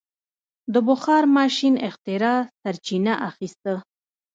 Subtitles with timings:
[0.73, 3.73] د بخار ماشین اختراع سرچینه اخیسته.